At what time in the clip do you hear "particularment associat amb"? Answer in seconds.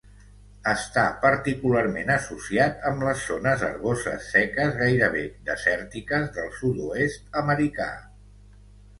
1.25-3.03